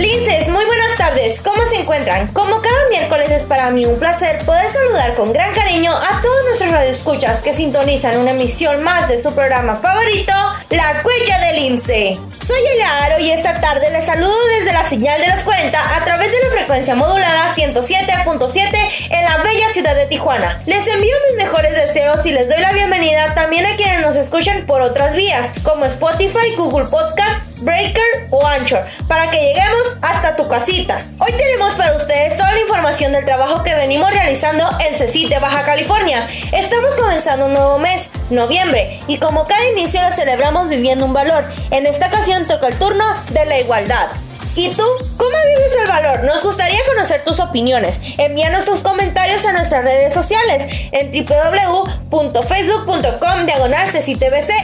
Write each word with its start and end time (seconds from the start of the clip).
Linces, 0.00 0.48
muy 0.48 0.64
buenas 0.64 0.96
tardes. 0.96 1.42
¿Cómo 1.42 1.66
se 1.66 1.76
encuentran? 1.76 2.28
Como 2.28 2.62
cada 2.62 2.88
miércoles 2.88 3.28
es 3.28 3.44
para 3.44 3.68
mí 3.68 3.84
un 3.84 3.98
placer 3.98 4.38
poder 4.46 4.66
saludar 4.66 5.14
con 5.14 5.30
gran 5.30 5.52
cariño 5.52 5.92
a 5.94 6.22
todos 6.22 6.46
nuestros 6.46 6.70
radioescuchas 6.70 7.42
que 7.42 7.52
sintonizan 7.52 8.16
una 8.16 8.30
emisión 8.30 8.82
más 8.82 9.08
de 9.08 9.22
su 9.22 9.34
programa 9.34 9.76
favorito, 9.76 10.32
La 10.70 11.02
Cuella 11.02 11.38
del 11.40 11.56
Lince. 11.56 12.18
Soy 12.46 12.60
Elia 12.72 13.04
Aro 13.04 13.20
y 13.20 13.30
esta 13.30 13.60
tarde 13.60 13.90
les 13.92 14.06
saludo 14.06 14.34
desde 14.58 14.72
la 14.72 14.88
señal 14.88 15.20
de 15.20 15.26
los 15.26 15.42
40 15.42 15.78
a 15.78 16.04
través 16.06 16.32
de 16.32 16.38
la 16.44 16.56
frecuencia 16.56 16.94
modulada 16.94 17.54
107.7 17.54 19.10
en 19.10 19.24
la 19.24 19.36
bella 19.42 19.68
ciudad 19.68 19.94
de 19.94 20.06
Tijuana. 20.06 20.62
Les 20.64 20.88
envío 20.88 21.14
mis 21.28 21.36
mejores 21.36 21.72
deseos 21.72 22.24
y 22.24 22.32
les 22.32 22.48
doy 22.48 22.60
la 22.60 22.72
bienvenida 22.72 23.34
también 23.34 23.66
a 23.66 23.76
quienes 23.76 24.00
nos 24.00 24.16
escuchan 24.16 24.64
por 24.64 24.80
otras 24.80 25.14
vías 25.14 25.50
como 25.62 25.84
Spotify, 25.84 26.54
Google 26.56 26.86
Podcast, 26.86 27.49
Breaker 27.60 28.28
o 28.30 28.46
Anchor 28.46 28.84
para 29.06 29.26
que 29.28 29.38
lleguemos 29.38 29.96
hasta 30.02 30.36
tu 30.36 30.48
casita. 30.48 31.00
Hoy 31.18 31.32
tenemos 31.32 31.74
para 31.74 31.96
ustedes 31.96 32.36
toda 32.36 32.52
la 32.52 32.60
información 32.60 33.12
del 33.12 33.24
trabajo 33.24 33.62
que 33.62 33.74
venimos 33.74 34.10
realizando 34.10 34.68
en 34.80 34.94
CECIT 34.94 35.28
de 35.28 35.38
Baja 35.38 35.64
California. 35.64 36.28
Estamos 36.52 36.94
comenzando 36.96 37.46
un 37.46 37.54
nuevo 37.54 37.78
mes, 37.78 38.10
noviembre, 38.30 38.98
y 39.06 39.18
como 39.18 39.46
cada 39.46 39.68
inicio 39.70 40.02
lo 40.02 40.12
celebramos 40.12 40.68
viviendo 40.68 41.04
un 41.04 41.12
valor, 41.12 41.44
en 41.70 41.86
esta 41.86 42.08
ocasión 42.08 42.46
toca 42.46 42.68
el 42.68 42.78
turno 42.78 43.04
de 43.30 43.44
la 43.44 43.58
igualdad. 43.58 44.08
¿Y 44.56 44.70
tú? 44.70 44.82
¿Cómo 45.16 45.30
vives 45.30 45.76
el 45.80 45.86
valor? 45.88 46.24
Nos 46.24 46.42
gustaría 46.42 46.84
conocer 46.86 47.22
tus 47.24 47.38
opiniones. 47.38 48.00
Envíanos 48.18 48.64
tus 48.64 48.80
comentarios 48.80 49.46
a 49.46 49.52
nuestras 49.52 49.84
redes 49.84 50.12
sociales 50.12 50.66
en 50.92 51.12
www.facebook.com 51.12 53.46
diagonal 53.46 53.88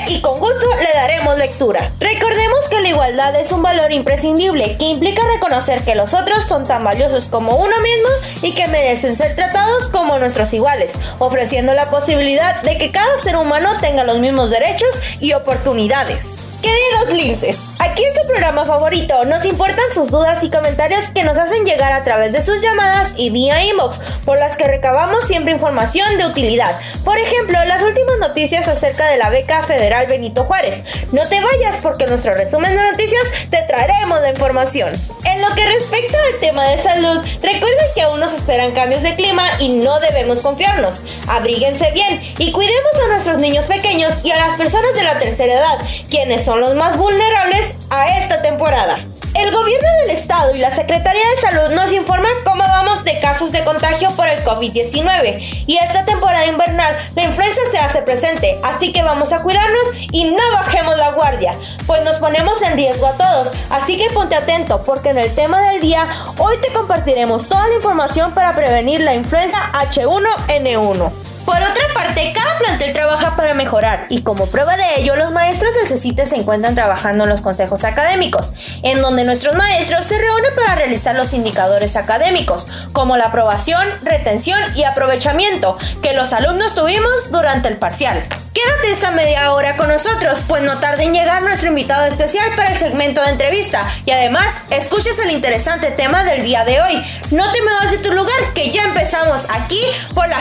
y 0.08 0.20
con 0.20 0.38
gusto 0.38 0.66
le 0.80 0.92
daremos 0.92 1.38
lectura. 1.38 1.92
Recordemos 2.00 2.68
que 2.68 2.80
la 2.80 2.88
igualdad 2.88 3.34
es 3.36 3.52
un 3.52 3.62
valor 3.62 3.92
imprescindible 3.92 4.76
que 4.76 4.86
implica 4.86 5.22
reconocer 5.34 5.82
que 5.82 5.94
los 5.94 6.14
otros 6.14 6.44
son 6.44 6.64
tan 6.64 6.84
valiosos 6.84 7.26
como 7.26 7.56
uno 7.56 7.76
mismo 7.80 8.08
y 8.42 8.52
que 8.52 8.66
merecen 8.68 9.16
ser 9.16 9.36
tratados 9.36 9.88
como 9.88 10.18
nuestros 10.18 10.52
iguales, 10.52 10.94
ofreciendo 11.18 11.74
la 11.74 11.90
posibilidad 11.90 12.62
de 12.62 12.78
que 12.78 12.90
cada 12.90 13.18
ser 13.18 13.36
humano 13.36 13.70
tenga 13.80 14.04
los 14.04 14.18
mismos 14.18 14.50
derechos 14.50 14.90
y 15.20 15.32
oportunidades. 15.32 16.45
Queridos 16.66 17.24
linces, 17.24 17.60
aquí 17.78 18.02
es 18.02 18.12
su 18.20 18.26
programa 18.26 18.66
favorito. 18.66 19.22
Nos 19.22 19.44
importan 19.44 19.84
sus 19.94 20.10
dudas 20.10 20.42
y 20.42 20.50
comentarios 20.50 21.10
que 21.10 21.22
nos 21.22 21.38
hacen 21.38 21.64
llegar 21.64 21.92
a 21.92 22.02
través 22.02 22.32
de 22.32 22.40
sus 22.40 22.60
llamadas 22.60 23.14
y 23.16 23.30
vía 23.30 23.62
inbox, 23.62 24.00
por 24.24 24.40
las 24.40 24.56
que 24.56 24.64
recabamos 24.64 25.26
siempre 25.26 25.52
información 25.52 26.18
de 26.18 26.26
utilidad. 26.26 26.76
Por 27.04 27.18
ejemplo, 27.18 27.64
las 27.66 27.84
últimas 27.84 28.18
noticias 28.18 28.66
acerca 28.66 29.06
de 29.06 29.16
la 29.16 29.30
beca 29.30 29.62
federal 29.62 30.08
Benito 30.08 30.42
Juárez. 30.42 30.82
No 31.12 31.28
te 31.28 31.40
vayas 31.40 31.76
porque 31.80 32.02
en 32.02 32.10
nuestro 32.10 32.34
resumen 32.34 32.74
de 32.74 32.82
noticias 32.82 33.22
te 33.48 33.62
traeremos 33.62 34.20
la 34.20 34.30
información. 34.30 34.92
En 35.24 35.40
lo 35.40 35.48
que 35.54 35.66
respecta 35.66 36.18
al 36.32 36.40
tema 36.40 36.68
de 36.68 36.78
salud, 36.78 37.20
recuerden 37.42 37.86
que 37.94 38.02
aún 38.02 38.18
nos 38.18 38.32
esperan 38.32 38.72
cambios 38.72 39.04
de 39.04 39.14
clima 39.14 39.46
y 39.60 39.68
no 39.68 40.00
debemos 40.00 40.40
confiarnos. 40.40 41.02
Abríguense 41.28 41.92
bien 41.92 42.34
y 42.38 42.50
cuidemos 42.50 42.92
a 43.04 43.12
nuestros 43.12 43.38
niños 43.38 43.66
pequeños 43.66 44.24
y 44.24 44.32
a 44.32 44.36
las 44.36 44.56
personas 44.56 44.94
de 44.94 45.04
la 45.04 45.18
tercera 45.18 45.52
edad, 45.52 45.78
quienes 46.08 46.44
son 46.44 46.55
los 46.60 46.74
más 46.74 46.96
vulnerables 46.96 47.74
a 47.90 48.18
esta 48.18 48.42
temporada. 48.42 48.96
El 49.34 49.50
gobierno 49.52 49.88
del 50.00 50.10
estado 50.12 50.54
y 50.54 50.58
la 50.58 50.74
Secretaría 50.74 51.22
de 51.28 51.36
Salud 51.36 51.74
nos 51.74 51.92
informan 51.92 52.32
cómo 52.42 52.62
vamos 52.62 53.04
de 53.04 53.20
casos 53.20 53.52
de 53.52 53.64
contagio 53.64 54.10
por 54.12 54.26
el 54.26 54.42
COVID-19 54.42 55.64
y 55.66 55.76
esta 55.76 56.06
temporada 56.06 56.46
invernal 56.46 56.94
la 57.14 57.24
influenza 57.24 57.60
se 57.70 57.76
hace 57.78 58.00
presente, 58.00 58.58
así 58.62 58.94
que 58.94 59.02
vamos 59.02 59.34
a 59.34 59.42
cuidarnos 59.42 59.84
y 60.10 60.30
no 60.30 60.42
bajemos 60.54 60.96
la 60.96 61.10
guardia, 61.10 61.50
pues 61.86 62.02
nos 62.02 62.14
ponemos 62.14 62.62
en 62.62 62.76
riesgo 62.76 63.06
a 63.06 63.12
todos, 63.12 63.52
así 63.68 63.98
que 63.98 64.08
ponte 64.14 64.36
atento 64.36 64.82
porque 64.84 65.10
en 65.10 65.18
el 65.18 65.34
tema 65.34 65.60
del 65.70 65.82
día 65.82 66.08
hoy 66.38 66.56
te 66.62 66.72
compartiremos 66.72 67.46
toda 67.46 67.68
la 67.68 67.74
información 67.74 68.32
para 68.32 68.54
prevenir 68.54 69.00
la 69.00 69.14
influenza 69.14 69.70
H1N1. 69.72 71.25
Por 71.46 71.62
otra 71.62 71.84
parte, 71.94 72.32
cada 72.34 72.58
plantel 72.58 72.92
trabaja 72.92 73.36
para 73.36 73.54
mejorar 73.54 74.06
y 74.08 74.22
como 74.22 74.46
prueba 74.46 74.76
de 74.76 74.96
ello, 74.98 75.14
los 75.14 75.30
maestros 75.30 75.72
del 75.74 75.86
CECITE 75.86 76.26
se 76.26 76.34
encuentran 76.34 76.74
trabajando 76.74 77.22
en 77.22 77.30
los 77.30 77.40
consejos 77.40 77.84
académicos, 77.84 78.52
en 78.82 79.00
donde 79.00 79.22
nuestros 79.22 79.54
maestros 79.54 80.06
se 80.06 80.18
reúnen 80.18 80.56
para 80.56 80.74
realizar 80.74 81.14
los 81.14 81.32
indicadores 81.34 81.94
académicos, 81.94 82.66
como 82.92 83.16
la 83.16 83.26
aprobación, 83.26 83.86
retención 84.02 84.58
y 84.74 84.82
aprovechamiento 84.82 85.78
que 86.02 86.14
los 86.14 86.32
alumnos 86.32 86.74
tuvimos 86.74 87.30
durante 87.30 87.68
el 87.68 87.76
parcial. 87.76 88.26
Quédate 88.52 88.90
esta 88.90 89.10
media 89.10 89.52
hora 89.52 89.76
con 89.76 89.86
nosotros, 89.88 90.42
pues 90.48 90.62
no 90.62 90.78
tarde 90.78 91.04
en 91.04 91.12
llegar 91.12 91.42
nuestro 91.42 91.68
invitado 91.68 92.06
especial 92.06 92.56
para 92.56 92.70
el 92.72 92.78
segmento 92.78 93.22
de 93.22 93.30
entrevista 93.30 93.86
y 94.04 94.10
además 94.10 94.46
escuches 94.70 95.18
el 95.20 95.30
interesante 95.30 95.90
tema 95.90 96.24
del 96.24 96.42
día 96.42 96.64
de 96.64 96.80
hoy. 96.80 97.06
No 97.30 97.52
te 97.52 97.62
muevas 97.62 97.90
de 97.90 97.98
tu 97.98 98.12
lugar, 98.12 98.34
que 98.54 98.70
ya 98.70 98.84
empezamos 98.84 99.46
aquí 99.50 99.80
por 100.14 100.28
la 100.28 100.40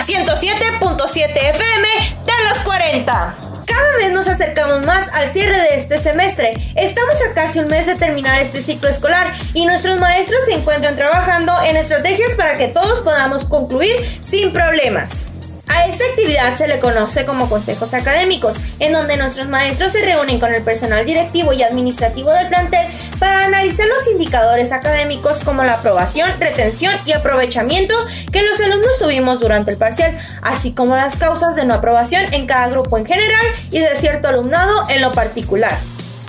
107.7 0.97 1.35
FM 1.35 1.87
de 2.25 2.49
los 2.49 2.63
40. 2.63 3.35
Cada 3.65 3.95
vez 3.97 4.13
nos 4.13 4.29
acercamos 4.29 4.85
más 4.85 5.09
al 5.13 5.27
cierre 5.27 5.57
de 5.57 5.75
este 5.75 5.97
semestre. 5.97 6.53
Estamos 6.75 7.15
a 7.29 7.33
casi 7.33 7.59
un 7.59 7.67
mes 7.67 7.85
de 7.85 7.95
terminar 7.95 8.41
este 8.41 8.61
ciclo 8.61 8.87
escolar 8.87 9.33
y 9.53 9.65
nuestros 9.65 9.99
maestros 9.99 10.39
se 10.45 10.53
encuentran 10.53 10.95
trabajando 10.95 11.53
en 11.63 11.75
estrategias 11.75 12.35
para 12.37 12.53
que 12.53 12.69
todos 12.69 13.01
podamos 13.01 13.43
concluir 13.45 13.95
sin 14.23 14.53
problemas. 14.53 15.34
A 15.67 15.87
esta 15.87 16.03
actividad 16.05 16.55
se 16.55 16.67
le 16.67 16.79
conoce 16.79 17.25
como 17.25 17.49
consejos 17.49 17.93
académicos, 17.93 18.57
en 18.79 18.93
donde 18.93 19.17
nuestros 19.17 19.47
maestros 19.47 19.91
se 19.91 20.05
reúnen 20.05 20.39
con 20.39 20.53
el 20.53 20.63
personal 20.63 21.05
directivo 21.05 21.53
y 21.53 21.63
administrativo 21.63 22.31
del 22.31 22.49
plantel 22.49 22.87
para 23.19 23.45
analizar 23.45 23.87
los 23.87 24.07
indicadores 24.07 24.71
académicos 24.71 25.39
como 25.43 25.63
la 25.63 25.73
aprobación, 25.73 26.29
retención 26.39 26.93
y 27.05 27.13
aprovechamiento 27.13 27.95
que 28.31 28.43
los 28.43 28.59
alumnos 28.59 28.99
tuvimos 28.99 29.39
durante 29.39 29.71
el 29.71 29.77
parcial, 29.77 30.17
así 30.41 30.73
como 30.73 30.95
las 30.95 31.17
causas 31.17 31.55
de 31.55 31.65
no 31.65 31.75
aprobación 31.75 32.33
en 32.33 32.45
cada 32.45 32.69
grupo 32.69 32.97
en 32.97 33.05
general 33.05 33.45
y 33.71 33.79
de 33.79 33.95
cierto 33.95 34.27
alumnado 34.27 34.71
en 34.89 35.01
lo 35.01 35.11
particular. 35.11 35.77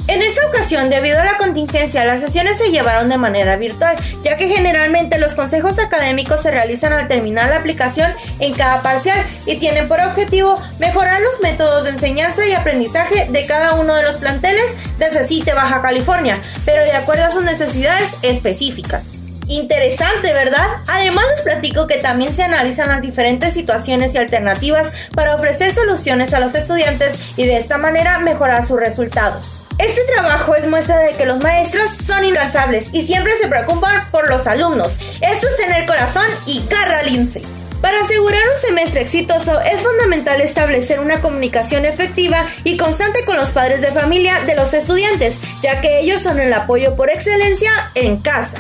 En 0.09 0.23
esta 0.23 0.47
ocasión, 0.47 0.89
debido 0.89 1.21
a 1.21 1.25
la 1.25 1.37
contingencia, 1.37 2.05
las 2.05 2.21
sesiones 2.21 2.59
se 2.59 2.71
llevaron 2.71 3.09
de 3.09 3.19
manera 3.19 3.57
virtual, 3.57 3.97
ya 4.23 4.37
que 4.37 4.49
generalmente 4.49 5.19
los 5.19 5.35
consejos 5.35 5.81
académicos 5.81 6.43
se 6.43 6.53
realizan 6.53 6.93
al 6.93 7.09
terminar 7.09 7.49
la 7.49 7.57
aplicación 7.57 8.11
en 8.39 8.55
cada 8.55 8.83
parcial 8.83 9.19
y 9.47 9.57
tienen 9.57 9.89
por 9.89 10.01
objetivo 10.01 10.55
mejorar 10.79 11.21
los 11.21 11.41
métodos 11.43 11.85
de 11.85 11.91
enseñanza 11.91 12.47
y 12.47 12.53
aprendizaje 12.53 13.27
de 13.29 13.47
cada 13.47 13.75
uno 13.75 13.97
de 13.97 14.05
los 14.05 14.19
planteles 14.19 14.77
de 14.99 15.11
CECITE 15.11 15.55
Baja 15.55 15.83
California, 15.83 16.41
pero 16.65 16.85
de 16.85 16.93
acuerdo 16.93 17.25
a 17.25 17.33
sus 17.33 17.43
necesidades 17.43 18.15
específicas. 18.23 19.26
Interesante, 19.49 20.33
¿verdad? 20.33 20.67
Además 20.89 21.25
les 21.31 21.43
platico 21.43 21.87
que 21.87 21.99
también 21.99 22.35
se 22.35 22.43
analizan 22.43 22.89
las 22.89 23.03
diferentes 23.03 23.53
situaciones 23.53 24.15
y 24.15 24.19
alternativas 24.19 24.93
para 25.15 25.37
ofrecer 25.37 25.73
soluciones 25.73 26.35
a 26.35 26.41
los 26.41 26.55
estudiantes 26.55 27.19
y 27.37 27.45
de 27.47 27.57
esta 27.57 27.79
manera 27.79 28.19
mejorar 28.19 28.67
sus 28.67 28.81
resultados. 28.81 29.65
Este 29.79 30.03
trabajo 30.05 30.55
es 30.57 30.67
muestra 30.69 30.99
de 30.99 31.13
que 31.13 31.27
los 31.27 31.43
maestros 31.43 31.91
son 31.91 32.25
incansables 32.25 32.93
y 32.93 33.07
siempre 33.07 33.37
se 33.37 33.49
preocupan 33.49 34.01
por 34.11 34.29
los 34.29 34.47
alumnos. 34.47 34.99
Esto 35.21 35.47
es 35.49 35.57
tener 35.57 35.87
corazón 35.87 36.27
y 36.47 36.65
garra 36.69 37.03
lince. 37.03 37.43
Para 37.81 38.01
asegurar 38.01 38.43
un 38.53 38.61
semestre 38.61 39.03
exitoso 39.03 39.61
es 39.61 39.81
fundamental 39.81 40.41
establecer 40.41 40.99
una 40.99 41.21
comunicación 41.21 41.85
efectiva 41.85 42.49
y 42.65 42.77
constante 42.77 43.25
con 43.25 43.37
los 43.37 43.51
padres 43.51 43.81
de 43.81 43.93
familia 43.93 44.41
de 44.41 44.57
los 44.57 44.75
estudiantes, 44.75 45.39
ya 45.61 45.81
que 45.81 46.01
ellos 46.01 46.21
son 46.21 46.41
el 46.41 46.53
apoyo 46.53 46.97
por 46.97 47.11
excelencia 47.11 47.71
en 47.95 48.17
casa. 48.17 48.57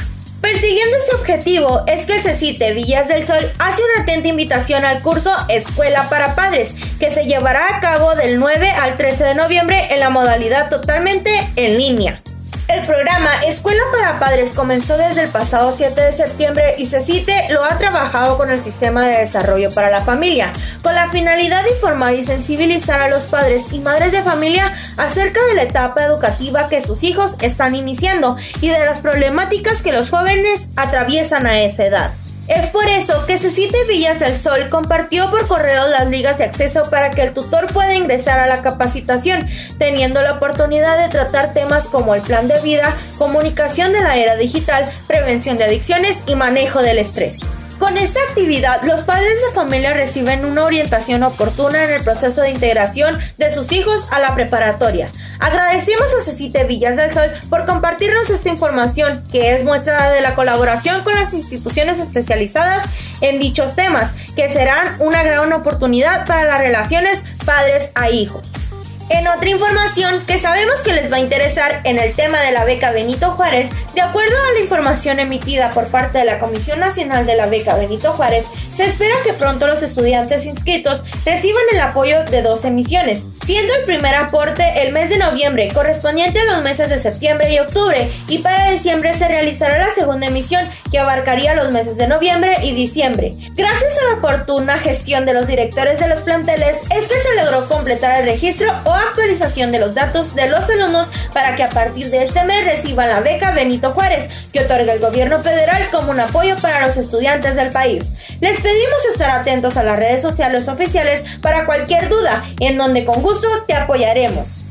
Persiguiendo 0.52 0.96
este 0.96 1.16
objetivo 1.16 1.82
es 1.88 2.06
que 2.06 2.14
el 2.14 2.22
CECITE 2.22 2.72
Villas 2.72 3.08
del 3.08 3.26
Sol 3.26 3.52
hace 3.58 3.82
una 3.82 4.04
atenta 4.04 4.28
invitación 4.28 4.84
al 4.84 5.02
curso 5.02 5.32
Escuela 5.48 6.08
para 6.08 6.36
Padres, 6.36 6.76
que 7.00 7.10
se 7.10 7.24
llevará 7.24 7.66
a 7.76 7.80
cabo 7.80 8.14
del 8.14 8.38
9 8.38 8.70
al 8.70 8.96
13 8.96 9.24
de 9.24 9.34
noviembre 9.34 9.88
en 9.90 9.98
la 9.98 10.08
modalidad 10.08 10.70
totalmente 10.70 11.32
en 11.56 11.76
línea. 11.76 12.22
El 12.68 12.84
programa 12.84 13.32
Escuela 13.46 13.82
para 13.92 14.18
Padres 14.18 14.52
comenzó 14.52 14.98
desde 14.98 15.22
el 15.22 15.28
pasado 15.28 15.70
7 15.70 16.00
de 16.00 16.12
septiembre 16.12 16.74
y 16.76 16.86
CECITE 16.86 17.46
lo 17.50 17.62
ha 17.62 17.78
trabajado 17.78 18.36
con 18.36 18.50
el 18.50 18.60
Sistema 18.60 19.06
de 19.06 19.18
Desarrollo 19.18 19.70
para 19.70 19.88
la 19.88 20.02
Familia, 20.02 20.52
con 20.82 20.96
la 20.96 21.08
finalidad 21.08 21.62
de 21.62 21.70
informar 21.70 22.14
y 22.14 22.24
sensibilizar 22.24 23.00
a 23.00 23.08
los 23.08 23.28
padres 23.28 23.72
y 23.72 23.78
madres 23.78 24.10
de 24.10 24.22
familia 24.22 24.72
acerca 24.96 25.38
de 25.46 25.54
la 25.54 25.62
etapa 25.62 26.02
educativa 26.02 26.68
que 26.68 26.80
sus 26.80 27.04
hijos 27.04 27.36
están 27.40 27.76
iniciando 27.76 28.36
y 28.60 28.68
de 28.68 28.80
las 28.80 29.00
problemáticas 29.00 29.82
que 29.82 29.92
los 29.92 30.10
jóvenes 30.10 30.68
atraviesan 30.74 31.46
a 31.46 31.62
esa 31.62 31.86
edad. 31.86 32.12
Es 32.48 32.66
por 32.68 32.88
eso 32.88 33.26
que 33.26 33.38
Cecite 33.38 33.76
Villas 33.88 34.20
del 34.20 34.36
Sol 34.36 34.68
compartió 34.70 35.30
por 35.30 35.48
correo 35.48 35.88
las 35.88 36.08
ligas 36.08 36.38
de 36.38 36.44
acceso 36.44 36.84
para 36.90 37.10
que 37.10 37.22
el 37.22 37.34
tutor 37.34 37.66
pueda 37.72 37.94
ingresar 37.94 38.38
a 38.38 38.46
la 38.46 38.62
capacitación, 38.62 39.48
teniendo 39.78 40.22
la 40.22 40.34
oportunidad 40.34 40.96
de 40.96 41.08
tratar 41.08 41.54
temas 41.54 41.88
como 41.88 42.14
el 42.14 42.22
plan 42.22 42.46
de 42.46 42.60
vida, 42.62 42.94
comunicación 43.18 43.92
de 43.92 44.00
la 44.00 44.16
era 44.16 44.36
digital, 44.36 44.84
prevención 45.08 45.58
de 45.58 45.64
adicciones 45.64 46.22
y 46.28 46.36
manejo 46.36 46.82
del 46.82 46.98
estrés. 46.98 47.40
Con 47.78 47.98
esta 47.98 48.20
actividad, 48.28 48.82
los 48.84 49.02
padres 49.02 49.38
de 49.46 49.54
familia 49.54 49.92
reciben 49.92 50.46
una 50.46 50.64
orientación 50.64 51.22
oportuna 51.22 51.84
en 51.84 51.90
el 51.90 52.02
proceso 52.02 52.40
de 52.40 52.50
integración 52.50 53.18
de 53.36 53.52
sus 53.52 53.70
hijos 53.70 54.08
a 54.10 54.18
la 54.18 54.34
preparatoria. 54.34 55.10
Agradecemos 55.40 56.06
a 56.14 56.22
Cecite 56.22 56.64
Villas 56.64 56.96
del 56.96 57.12
Sol 57.12 57.30
por 57.50 57.66
compartirnos 57.66 58.30
esta 58.30 58.48
información, 58.48 59.22
que 59.30 59.54
es 59.54 59.62
muestra 59.62 60.10
de 60.10 60.22
la 60.22 60.34
colaboración 60.34 61.04
con 61.04 61.14
las 61.14 61.34
instituciones 61.34 61.98
especializadas 61.98 62.84
en 63.20 63.40
dichos 63.40 63.76
temas, 63.76 64.14
que 64.34 64.48
serán 64.48 64.96
una 65.00 65.22
gran 65.22 65.52
oportunidad 65.52 66.24
para 66.26 66.44
las 66.44 66.60
relaciones 66.60 67.24
padres 67.44 67.92
a 67.94 68.08
hijos. 68.08 68.65
En 69.08 69.28
otra 69.28 69.48
información 69.48 70.20
que 70.26 70.36
sabemos 70.36 70.80
que 70.80 70.92
les 70.92 71.12
va 71.12 71.16
a 71.16 71.20
interesar 71.20 71.80
en 71.84 72.00
el 72.00 72.14
tema 72.14 72.40
de 72.40 72.50
la 72.50 72.64
beca 72.64 72.90
Benito 72.90 73.30
Juárez, 73.32 73.70
de 73.94 74.00
acuerdo 74.00 74.34
a 74.34 74.54
la 74.54 74.60
información 74.60 75.20
emitida 75.20 75.70
por 75.70 75.86
parte 75.88 76.18
de 76.18 76.24
la 76.24 76.40
Comisión 76.40 76.80
Nacional 76.80 77.24
de 77.24 77.36
la 77.36 77.46
Beca 77.46 77.76
Benito 77.76 78.12
Juárez, 78.14 78.46
se 78.74 78.84
espera 78.84 79.14
que 79.24 79.32
pronto 79.32 79.68
los 79.68 79.82
estudiantes 79.82 80.44
inscritos 80.44 81.04
reciban 81.24 81.62
el 81.72 81.80
apoyo 81.80 82.24
de 82.24 82.42
dos 82.42 82.64
emisiones, 82.64 83.26
siendo 83.44 83.74
el 83.76 83.84
primer 83.84 84.16
aporte 84.16 84.82
el 84.82 84.92
mes 84.92 85.08
de 85.08 85.18
noviembre, 85.18 85.70
correspondiente 85.72 86.40
a 86.40 86.52
los 86.52 86.62
meses 86.62 86.88
de 86.88 86.98
septiembre 86.98 87.52
y 87.52 87.60
octubre, 87.60 88.10
y 88.28 88.38
para 88.38 88.72
diciembre 88.72 89.14
se 89.14 89.28
realizará 89.28 89.78
la 89.78 89.90
segunda 89.90 90.26
emisión, 90.26 90.68
que 90.90 90.98
abarcaría 90.98 91.54
los 91.54 91.72
meses 91.72 91.96
de 91.96 92.08
noviembre 92.08 92.56
y 92.62 92.74
diciembre. 92.74 93.36
Gracias 93.54 93.98
a 93.98 94.10
la 94.10 94.18
oportuna 94.18 94.78
gestión 94.78 95.26
de 95.26 95.32
los 95.32 95.46
directores 95.46 96.00
de 96.00 96.08
los 96.08 96.22
planteles, 96.22 96.80
es 96.90 97.06
que 97.06 97.20
se 97.20 97.34
logró 97.42 97.68
completar 97.68 98.20
el 98.20 98.26
registro 98.26 98.72
o 98.84 98.95
actualización 99.00 99.72
de 99.72 99.78
los 99.78 99.94
datos 99.94 100.34
de 100.34 100.48
los 100.48 100.68
alumnos 100.70 101.10
para 101.32 101.54
que 101.54 101.62
a 101.62 101.68
partir 101.68 102.10
de 102.10 102.22
este 102.22 102.44
mes 102.44 102.64
reciban 102.64 103.08
la 103.08 103.20
beca 103.20 103.52
Benito 103.52 103.92
Juárez, 103.92 104.28
que 104.52 104.60
otorga 104.60 104.92
el 104.92 105.00
gobierno 105.00 105.42
federal 105.42 105.88
como 105.90 106.10
un 106.10 106.20
apoyo 106.20 106.56
para 106.56 106.86
los 106.86 106.96
estudiantes 106.96 107.56
del 107.56 107.70
país. 107.70 108.12
Les 108.40 108.60
pedimos 108.60 109.06
estar 109.10 109.30
atentos 109.30 109.76
a 109.76 109.82
las 109.82 109.96
redes 109.96 110.22
sociales 110.22 110.68
oficiales 110.68 111.24
para 111.40 111.66
cualquier 111.66 112.08
duda, 112.08 112.44
en 112.60 112.78
donde 112.78 113.04
con 113.04 113.22
gusto 113.22 113.48
te 113.66 113.74
apoyaremos. 113.74 114.66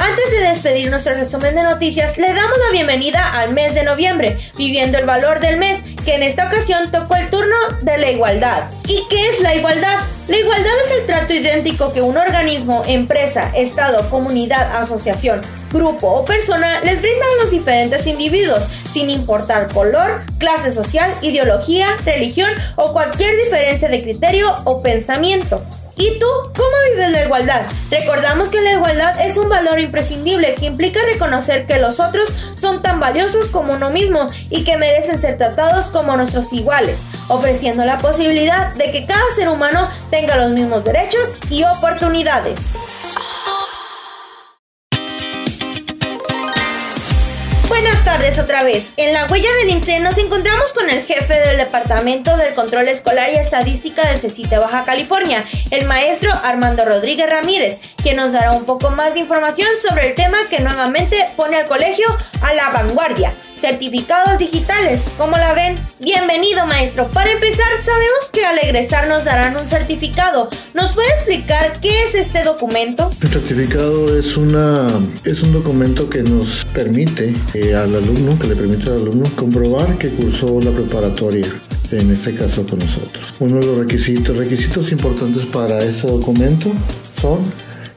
Antes 0.00 0.30
de 0.30 0.48
despedir 0.48 0.90
nuestro 0.90 1.12
resumen 1.12 1.54
de 1.54 1.62
noticias, 1.62 2.16
le 2.16 2.32
damos 2.32 2.56
la 2.56 2.72
bienvenida 2.72 3.38
al 3.38 3.52
mes 3.52 3.74
de 3.74 3.84
noviembre, 3.84 4.38
viviendo 4.56 4.96
el 4.96 5.04
valor 5.04 5.40
del 5.40 5.58
mes, 5.58 5.80
que 6.06 6.14
en 6.14 6.22
esta 6.22 6.46
ocasión 6.46 6.90
tocó 6.90 7.16
el 7.16 7.28
turno 7.28 7.56
de 7.82 7.98
la 7.98 8.10
igualdad. 8.10 8.64
¿Y 8.86 9.06
qué 9.10 9.28
es 9.28 9.40
la 9.40 9.54
igualdad? 9.54 9.98
La 10.30 10.38
igualdad 10.38 10.70
es 10.84 10.92
el 10.92 11.06
trato 11.06 11.34
idéntico 11.34 11.92
que 11.92 12.02
un 12.02 12.16
organismo, 12.16 12.84
empresa, 12.86 13.50
estado, 13.56 14.08
comunidad, 14.10 14.76
asociación, 14.76 15.40
grupo 15.72 16.08
o 16.08 16.24
persona 16.24 16.80
les 16.80 17.00
brinda 17.00 17.24
a 17.24 17.42
los 17.42 17.50
diferentes 17.50 18.06
individuos, 18.06 18.64
sin 18.90 19.10
importar 19.10 19.68
color, 19.72 20.22
clase 20.38 20.72
social, 20.72 21.12
ideología, 21.22 21.86
religión 22.04 22.50
o 22.76 22.92
cualquier 22.92 23.36
diferencia 23.36 23.88
de 23.88 24.00
criterio 24.00 24.54
o 24.64 24.82
pensamiento. 24.82 25.62
¿Y 25.96 26.18
tú 26.18 26.26
cómo 26.56 26.70
vives 26.90 27.10
la 27.10 27.24
igualdad? 27.24 27.60
Recordamos 27.90 28.48
que 28.48 28.62
la 28.62 28.72
igualdad 28.72 29.20
es 29.20 29.36
un 29.36 29.50
valor 29.50 29.78
imprescindible 29.78 30.54
que 30.54 30.64
implica 30.64 30.98
reconocer 31.12 31.66
que 31.66 31.78
los 31.78 32.00
otros 32.00 32.32
son 32.54 32.80
tan 32.80 33.00
valiosos 33.00 33.50
como 33.50 33.74
uno 33.74 33.90
mismo 33.90 34.26
y 34.48 34.64
que 34.64 34.78
merecen 34.78 35.20
ser 35.20 35.36
tratados 35.36 35.90
como 35.90 36.16
nuestros 36.16 36.54
iguales, 36.54 37.00
ofreciendo 37.28 37.84
la 37.84 37.98
posibilidad 37.98 38.72
de 38.74 38.90
que 38.90 39.04
cada 39.04 39.20
ser 39.36 39.50
humano 39.50 39.90
tenga 40.10 40.36
los 40.36 40.52
mismos 40.52 40.84
derechos 40.84 41.36
y 41.50 41.64
oportunidades. 41.64 42.58
Tardes 48.10 48.40
otra 48.40 48.64
vez. 48.64 48.92
En 48.96 49.14
la 49.14 49.26
huella 49.26 49.48
del 49.60 49.70
INSE 49.70 50.00
nos 50.00 50.18
encontramos 50.18 50.72
con 50.72 50.90
el 50.90 51.04
jefe 51.04 51.32
del 51.32 51.58
Departamento 51.58 52.36
del 52.36 52.54
Control 52.54 52.88
Escolar 52.88 53.30
y 53.32 53.36
Estadística 53.36 54.04
del 54.04 54.18
CECITE 54.18 54.58
Baja 54.58 54.82
California, 54.82 55.44
el 55.70 55.86
maestro 55.86 56.32
Armando 56.42 56.84
Rodríguez 56.84 57.30
Ramírez, 57.30 57.78
quien 58.02 58.16
nos 58.16 58.32
dará 58.32 58.50
un 58.50 58.64
poco 58.64 58.90
más 58.90 59.14
de 59.14 59.20
información 59.20 59.68
sobre 59.86 60.08
el 60.08 60.16
tema 60.16 60.38
que 60.50 60.58
nuevamente 60.58 61.24
pone 61.36 61.58
al 61.58 61.66
colegio 61.66 62.08
a 62.42 62.52
la 62.52 62.70
vanguardia 62.70 63.32
certificados 63.60 64.38
digitales. 64.38 65.02
¿Cómo 65.18 65.36
la 65.36 65.52
ven? 65.52 65.78
Bienvenido 66.00 66.66
maestro. 66.66 67.10
Para 67.10 67.30
empezar, 67.30 67.66
sabemos 67.82 68.30
que 68.32 68.44
al 68.44 68.58
egresar 68.58 69.06
nos 69.06 69.24
darán 69.24 69.56
un 69.56 69.68
certificado. 69.68 70.48
¿Nos 70.72 70.92
puede 70.92 71.08
explicar 71.10 71.78
qué 71.80 72.04
es 72.04 72.14
este 72.14 72.42
documento? 72.42 73.10
El 73.22 73.30
certificado 73.30 74.18
es, 74.18 74.36
una, 74.38 74.88
es 75.24 75.42
un 75.42 75.52
documento 75.52 76.08
que 76.08 76.22
nos 76.22 76.64
permite 76.72 77.34
eh, 77.52 77.74
al 77.74 77.94
alumno, 77.94 78.38
que 78.38 78.46
le 78.46 78.56
permite 78.56 78.88
al 78.88 78.96
alumno 78.96 79.30
comprobar 79.36 79.98
que 79.98 80.08
cursó 80.10 80.58
la 80.60 80.70
preparatoria 80.70 81.46
en 81.92 82.10
este 82.12 82.34
caso 82.34 82.66
con 82.66 82.78
nosotros. 82.78 83.34
Uno 83.40 83.60
de 83.60 83.66
los 83.66 83.78
requisitos, 83.78 84.36
requisitos 84.36 84.90
importantes 84.92 85.44
para 85.46 85.80
este 85.80 86.06
documento 86.06 86.72
son 87.20 87.40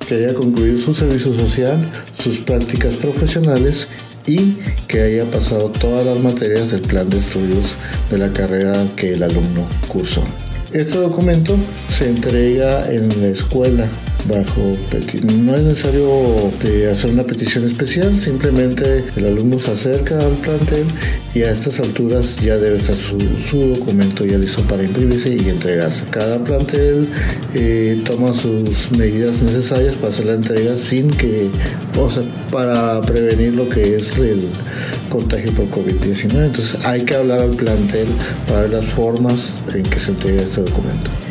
que 0.08 0.16
haya 0.16 0.34
concluido 0.34 0.78
su 0.80 0.94
servicio 0.94 1.34
social, 1.34 1.90
sus 2.14 2.40
prácticas 2.40 2.96
profesionales 2.96 3.88
y 4.26 4.58
que 4.88 5.02
haya 5.02 5.30
pasado 5.30 5.70
todas 5.70 6.06
las 6.06 6.20
materias 6.20 6.72
del 6.72 6.82
plan 6.82 7.10
de 7.10 7.18
estudios 7.18 7.76
de 8.10 8.18
la 8.18 8.32
carrera 8.32 8.86
que 8.96 9.14
el 9.14 9.24
alumno 9.24 9.68
cursó. 9.88 10.24
Este 10.72 10.98
documento 10.98 11.56
se 11.90 12.10
entrega 12.10 12.92
en 12.92 13.10
la 13.22 13.28
escuela 13.28 13.88
bajo 14.28 14.76
no 15.24 15.56
es 15.56 15.64
necesario 15.64 16.52
hacer 16.90 17.12
una 17.12 17.24
petición 17.24 17.66
especial, 17.66 18.20
simplemente 18.20 19.04
el 19.16 19.26
alumno 19.26 19.60
se 19.60 19.72
acerca 19.72 20.20
al 20.20 20.34
plantel 20.38 20.88
y 21.34 21.42
a 21.42 21.52
estas 21.52 21.80
alturas 21.80 22.38
ya 22.38 22.58
debe 22.58 22.78
estar 22.78 22.96
su, 22.96 23.18
documento 23.58 24.26
ya 24.26 24.38
listo 24.38 24.62
para 24.64 24.84
imprimirse 24.84 25.36
y 25.36 25.50
entregarse. 25.50 26.06
Cada 26.10 26.44
plantel 26.44 27.08
eh, 27.54 28.02
toma 28.06 28.34
sus 28.34 28.92
medidas 28.92 29.42
necesarias 29.42 29.96
para 29.96 30.14
hacer 30.14 30.26
la 30.26 30.34
entrega 30.34 30.78
sin 30.78 31.10
que, 31.10 31.50
o 31.98 32.10
sea, 32.10 32.24
para 32.52 33.02
prevenir 33.02 33.54
lo 33.54 33.68
que 33.68 33.98
es 33.98 34.18
el 34.18 34.48
contagio 35.10 35.54
por 35.54 35.70
COVID-19. 35.70 36.46
Entonces 36.46 36.78
hay 36.86 37.02
que 37.02 37.16
hablar 37.16 37.42
al 37.42 37.56
plantel 37.56 38.08
para 38.48 38.62
ver 38.62 38.70
las 38.72 38.86
formas 38.86 39.54
en 39.74 39.84
que 39.84 40.00
se 40.00 40.12
entrega 40.12 40.42
este 40.42 40.62
documento. 40.62 41.23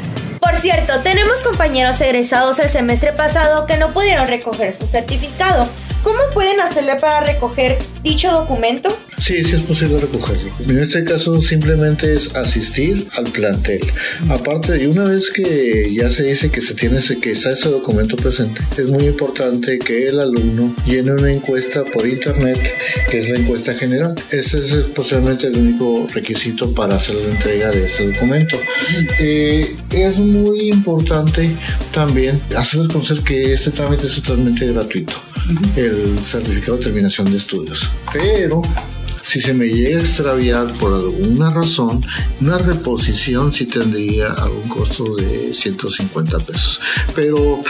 Cierto, 0.62 1.00
tenemos 1.00 1.42
compañeros 1.42 2.00
egresados 2.00 2.60
el 2.60 2.70
semestre 2.70 3.12
pasado 3.12 3.66
que 3.66 3.76
no 3.78 3.92
pudieron 3.92 4.28
recoger 4.28 4.76
su 4.76 4.86
certificado. 4.86 5.68
¿Cómo 6.04 6.20
pueden 6.32 6.60
hacerle 6.60 6.94
para 6.94 7.18
recoger 7.18 7.78
dicho 8.04 8.30
documento? 8.30 8.96
Sí, 9.22 9.44
sí 9.44 9.54
es 9.54 9.62
posible 9.62 9.98
recogerlo. 9.98 10.50
En 10.66 10.80
este 10.80 11.04
caso 11.04 11.40
simplemente 11.40 12.12
es 12.12 12.34
asistir 12.34 13.06
al 13.12 13.30
plantel. 13.30 13.80
Aparte, 14.28 14.72
de 14.72 14.88
una 14.88 15.04
vez 15.04 15.30
que 15.30 15.94
ya 15.94 16.10
se 16.10 16.24
dice 16.24 16.50
que 16.50 16.60
se 16.60 16.74
tiene 16.74 16.98
que 17.20 17.30
está 17.30 17.52
ese 17.52 17.68
documento 17.68 18.16
presente, 18.16 18.60
es 18.76 18.88
muy 18.88 19.04
importante 19.04 19.78
que 19.78 20.08
el 20.08 20.18
alumno 20.18 20.74
llene 20.84 21.12
una 21.12 21.30
encuesta 21.30 21.84
por 21.84 22.04
internet, 22.04 22.58
que 23.12 23.20
es 23.20 23.30
la 23.30 23.38
encuesta 23.38 23.74
general. 23.74 24.16
Ese 24.32 24.58
es 24.58 24.74
posiblemente 24.88 25.46
el 25.46 25.56
único 25.56 26.04
requisito 26.12 26.74
para 26.74 26.96
hacer 26.96 27.14
la 27.14 27.30
entrega 27.30 27.70
de 27.70 27.86
este 27.86 28.10
documento. 28.10 28.56
Eh, 29.20 29.76
es 29.90 30.18
muy 30.18 30.68
importante 30.68 31.54
también 31.92 32.42
hacerles 32.56 32.88
conocer 32.88 33.20
que 33.20 33.52
este 33.52 33.70
trámite 33.70 34.08
es 34.08 34.16
totalmente 34.16 34.66
gratuito, 34.66 35.14
el 35.76 36.18
certificado 36.24 36.78
de 36.78 36.82
terminación 36.82 37.30
de 37.30 37.36
estudios. 37.36 37.88
Pero 38.12 38.62
si 39.22 39.40
se 39.40 39.54
me 39.54 39.66
llega 39.66 39.98
a 39.98 40.02
extraviar 40.02 40.72
por 40.74 40.94
alguna 40.94 41.50
razón, 41.50 42.04
una 42.40 42.58
reposición 42.58 43.52
sí 43.52 43.66
tendría 43.66 44.32
algún 44.32 44.68
costo 44.68 45.16
de 45.16 45.52
150 45.52 46.38
pesos. 46.40 46.80
Pero 47.14 47.62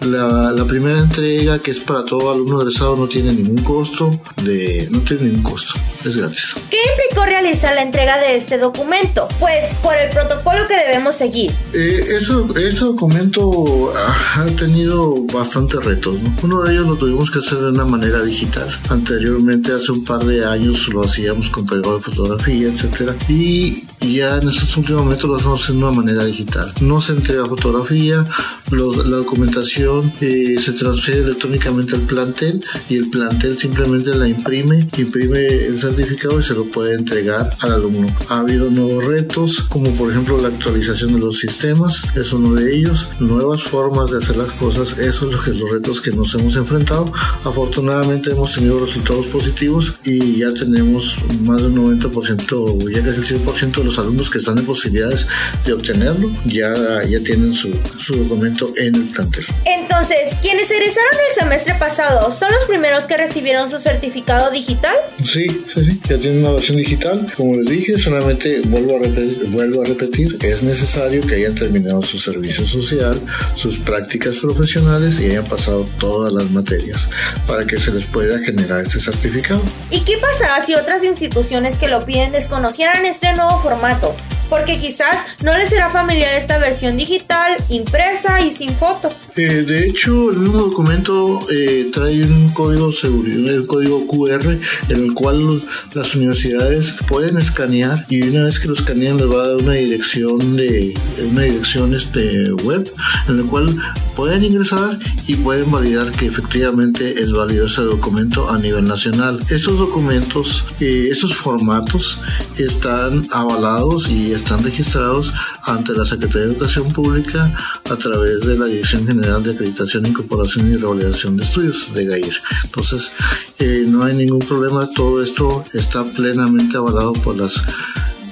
la, 0.00 0.52
la, 0.52 0.64
primera 0.66 0.98
entrega, 0.98 1.58
que 1.58 1.70
es 1.70 1.80
para 1.80 2.04
todo 2.04 2.30
alumno 2.30 2.60
egresado, 2.60 2.96
no 2.96 3.08
tiene 3.08 3.32
ningún 3.32 3.62
costo, 3.62 4.20
de, 4.42 4.88
no 4.90 5.00
tiene 5.00 5.24
ningún 5.24 5.42
costo, 5.42 5.74
es 6.04 6.16
gratis. 6.16 6.54
¿Qué 6.70 6.78
implicó 6.92 7.24
realizar 7.24 7.74
la 7.74 7.82
entrega 7.82 8.18
de 8.18 8.36
este 8.36 8.58
documento? 8.58 9.28
Pues 9.40 9.74
por 9.82 9.96
el 9.96 10.10
protocolo 10.10 10.66
que 10.68 10.76
debemos 10.76 11.16
seguir. 11.16 11.54
Eh, 11.72 12.04
eso, 12.16 12.46
este 12.56 12.84
documento 12.84 13.92
ha 13.96 14.46
tenido 14.56 15.24
bastantes 15.32 15.84
retos. 15.84 16.16
Uno 16.42 16.62
de 16.62 16.74
ellos 16.74 16.86
lo 16.86 16.96
tuvimos 16.96 17.30
que 17.30 17.38
hacer 17.38 17.58
de 17.58 17.70
una 17.70 17.84
manera 17.84 18.22
digital. 18.22 18.68
Anteriormente, 18.90 19.72
hace 19.72 19.92
un 19.92 20.04
par 20.04 20.24
de 20.24 20.44
años, 20.44 20.88
lo 20.96 21.04
hacíamos 21.04 21.50
con 21.50 21.66
pegado 21.66 21.96
de 21.96 22.02
fotografía, 22.02 22.68
etcétera. 22.68 23.14
Y 23.28 23.84
ya 24.00 24.38
en 24.38 24.48
estos 24.48 24.76
últimos 24.76 25.02
momentos 25.02 25.28
lo 25.28 25.36
hacemos 25.36 25.66
de 25.66 25.72
una 25.74 25.92
manera 25.92 26.24
digital. 26.24 26.72
No 26.80 27.00
se 27.00 27.12
entrega 27.12 27.46
fotografía, 27.46 28.26
la 28.70 29.16
documentación 29.16 30.12
eh, 30.20 30.56
se 30.58 30.72
transfiere 30.72 31.20
electrónicamente 31.20 31.94
al 31.94 32.02
plantel 32.02 32.64
y 32.88 32.96
el 32.96 33.10
plantel 33.10 33.58
simplemente 33.58 34.14
la 34.14 34.28
imprime, 34.28 34.88
imprime 34.96 35.66
el 35.66 35.78
certificado 35.78 36.38
y 36.40 36.42
se 36.42 36.54
lo 36.54 36.66
puede 36.66 36.94
entregar 36.94 37.56
al 37.60 37.72
alumno. 37.72 38.14
Ha 38.28 38.40
habido 38.40 38.70
nuevos 38.70 39.04
retos, 39.04 39.62
como 39.62 39.90
por 39.92 40.10
ejemplo 40.10 40.40
la 40.40 40.48
actualización 40.48 41.14
de 41.14 41.20
los 41.20 41.38
sistemas, 41.38 42.04
es 42.14 42.32
uno 42.32 42.54
de 42.54 42.74
ellos, 42.74 43.08
nuevas 43.20 43.62
formas 43.62 44.10
de 44.10 44.18
hacer 44.18 44.36
las 44.36 44.52
cosas, 44.52 44.98
eso 44.98 45.30
es 45.30 45.46
los 45.48 45.70
retos 45.70 46.00
que 46.00 46.10
nos 46.10 46.34
hemos 46.34 46.56
enfrentado. 46.56 47.12
Afortunadamente 47.44 48.30
hemos 48.30 48.52
tenido 48.52 48.80
resultados 48.80 49.26
positivos 49.26 49.94
y 50.04 50.38
ya 50.38 50.52
tenemos 50.52 51.16
más 51.42 51.62
del 51.62 51.74
90%, 51.74 52.90
ya 52.92 53.02
casi 53.02 53.34
el 53.34 53.44
100% 53.44 53.82
los 53.86 53.98
alumnos 53.98 54.30
que 54.30 54.38
están 54.38 54.58
en 54.58 54.66
posibilidades 54.66 55.26
de 55.64 55.72
obtenerlo 55.72 56.30
ya, 56.44 56.74
ya 57.08 57.20
tienen 57.20 57.52
su, 57.52 57.72
su 57.98 58.16
documento 58.16 58.72
en 58.76 58.94
el 58.94 59.08
plantel. 59.08 59.46
Entonces, 59.64 60.34
quienes 60.42 60.70
egresaron 60.70 61.12
el 61.30 61.40
semestre 61.40 61.74
pasado 61.78 62.32
son 62.32 62.52
los 62.52 62.64
primeros 62.64 63.04
que 63.04 63.16
recibieron 63.16 63.70
su 63.70 63.78
certificado 63.78 64.50
digital? 64.50 64.94
Sí, 65.22 65.46
sí, 65.72 65.84
sí, 65.84 66.00
ya 66.08 66.18
tienen 66.18 66.40
una 66.40 66.52
versión 66.52 66.76
digital. 66.76 67.32
Como 67.36 67.54
les 67.54 67.66
dije, 67.66 67.98
solamente 67.98 68.60
vuelvo 68.62 68.96
a 68.96 69.00
repetir, 69.00 69.46
vuelvo 69.48 69.82
a 69.82 69.86
repetir 69.86 70.38
es 70.42 70.62
necesario 70.62 71.26
que 71.26 71.36
hayan 71.36 71.54
terminado 71.54 72.02
su 72.02 72.18
servicio 72.18 72.66
social, 72.66 73.20
sus 73.54 73.78
prácticas 73.78 74.36
profesionales 74.36 75.18
y 75.20 75.26
hayan 75.26 75.44
pasado 75.44 75.86
todas 75.98 76.32
las 76.32 76.50
materias 76.50 77.08
para 77.46 77.66
que 77.66 77.78
se 77.78 77.92
les 77.92 78.04
pueda 78.06 78.38
generar 78.40 78.82
este 78.82 78.98
certificado. 78.98 79.62
¿Y 79.90 80.00
qué 80.00 80.18
pasará 80.18 80.60
si 80.60 80.74
otras 80.74 81.04
instituciones 81.04 81.76
que 81.76 81.88
lo 81.88 82.04
piden 82.04 82.32
desconocieran 82.32 83.04
este 83.06 83.32
nuevo 83.34 83.60
formato? 83.60 83.75
formato 83.76 84.35
porque 84.48 84.78
quizás 84.78 85.24
no 85.42 85.56
les 85.56 85.68
será 85.68 85.90
familiar 85.90 86.34
esta 86.34 86.58
versión 86.58 86.96
digital, 86.96 87.56
impresa 87.68 88.40
y 88.40 88.52
sin 88.52 88.74
foto. 88.74 89.10
Eh, 89.36 89.64
de 89.66 89.86
hecho, 89.86 90.30
el 90.30 90.38
mismo 90.38 90.58
documento 90.58 91.40
eh, 91.50 91.90
trae 91.92 92.22
un 92.22 92.50
código 92.52 92.92
seguridad, 92.92 93.54
el 93.54 93.66
código 93.66 94.06
QR, 94.06 94.58
en 94.88 95.04
el 95.04 95.14
cual 95.14 95.62
las 95.94 96.14
universidades 96.14 96.94
pueden 97.06 97.38
escanear 97.38 98.06
y 98.08 98.22
una 98.22 98.44
vez 98.44 98.60
que 98.60 98.68
lo 98.68 98.74
escanean 98.74 99.16
les 99.16 99.28
va 99.28 99.42
a 99.42 99.48
dar 99.48 99.56
una 99.56 99.72
dirección 99.72 100.56
de 100.56 100.94
una 101.30 101.42
dirección 101.42 101.94
este 101.94 102.52
web 102.52 102.90
en 103.28 103.38
la 103.38 103.48
cual 103.48 103.74
pueden 104.14 104.44
ingresar 104.44 104.98
y 105.26 105.36
pueden 105.36 105.70
validar 105.70 106.10
que 106.12 106.26
efectivamente 106.26 107.22
es 107.22 107.32
válido 107.32 107.66
ese 107.66 107.82
documento 107.82 108.50
a 108.50 108.58
nivel 108.58 108.84
nacional. 108.84 109.38
Estos 109.50 109.78
documentos, 109.78 110.64
eh, 110.80 111.08
estos 111.10 111.34
formatos 111.34 112.18
están 112.58 113.26
avalados 113.32 114.08
y 114.08 114.32
están 114.36 114.62
registrados 114.62 115.32
ante 115.64 115.92
la 115.92 116.04
Secretaría 116.04 116.46
de 116.46 116.52
Educación 116.52 116.92
Pública 116.92 117.52
a 117.90 117.96
través 117.96 118.46
de 118.46 118.56
la 118.56 118.66
Dirección 118.66 119.06
General 119.06 119.42
de 119.42 119.52
Acreditación, 119.52 120.06
Incorporación 120.06 120.70
y 120.70 120.76
Revalidación 120.76 121.36
de 121.36 121.44
Estudios 121.44 121.92
de 121.94 122.04
GAIR. 122.04 122.34
Entonces, 122.64 123.10
eh, 123.58 123.84
no 123.88 124.04
hay 124.04 124.14
ningún 124.14 124.40
problema, 124.40 124.88
todo 124.94 125.22
esto 125.22 125.64
está 125.72 126.04
plenamente 126.04 126.76
avalado 126.76 127.12
por 127.14 127.36
las 127.36 127.62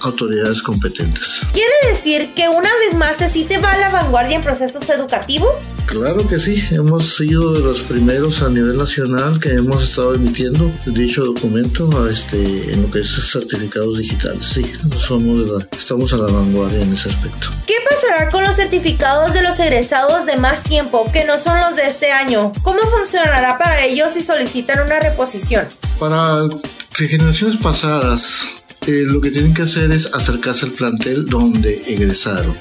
autoridades 0.06 0.62
competentes. 0.62 1.42
¿Quiere 1.52 1.72
decir 1.88 2.34
que 2.34 2.48
una 2.48 2.70
vez 2.76 2.94
más 2.94 3.16
se 3.16 3.44
te 3.44 3.58
va 3.58 3.72
a 3.72 3.78
la 3.78 3.88
vanguardia 3.90 4.36
en 4.36 4.42
procesos 4.42 4.88
educativos? 4.88 5.72
Claro 5.86 6.26
que 6.26 6.38
sí, 6.38 6.64
hemos 6.70 7.16
sido 7.16 7.52
de 7.52 7.60
los 7.60 7.80
primeros 7.80 8.42
a 8.42 8.48
nivel 8.48 8.76
nacional 8.76 9.40
que 9.40 9.50
hemos 9.50 9.82
estado 9.82 10.14
emitiendo 10.14 10.70
dicho 10.86 11.24
documento 11.24 12.08
este, 12.08 12.72
en 12.72 12.82
lo 12.82 12.90
que 12.90 13.00
es 13.00 13.30
certificados 13.30 13.98
digitales. 13.98 14.44
Sí, 14.44 14.64
somos 14.96 15.64
estamos 15.76 16.12
a 16.12 16.16
la 16.16 16.32
vanguardia 16.32 16.82
en 16.82 16.92
ese 16.92 17.10
aspecto. 17.10 17.48
¿Qué 17.66 17.74
pasará 17.88 18.30
con 18.30 18.44
los 18.44 18.56
certificados 18.56 19.32
de 19.32 19.42
los 19.42 19.58
egresados 19.58 20.26
de 20.26 20.36
más 20.36 20.62
tiempo 20.62 21.10
que 21.12 21.24
no 21.24 21.38
son 21.38 21.60
los 21.60 21.76
de 21.76 21.86
este 21.88 22.12
año? 22.12 22.52
¿Cómo 22.62 22.80
funcionará 22.82 23.58
para 23.58 23.84
ellos 23.84 24.12
si 24.12 24.22
solicitan 24.22 24.80
una 24.84 25.00
reposición? 25.00 25.66
Para 25.98 26.48
generaciones 26.94 27.56
pasadas 27.56 28.53
eh, 28.86 29.04
lo 29.06 29.20
que 29.20 29.30
tienen 29.30 29.54
que 29.54 29.62
hacer 29.62 29.90
es 29.92 30.14
acercarse 30.14 30.66
al 30.66 30.72
plantel 30.72 31.26
donde 31.26 31.82
egresaron. 31.86 32.54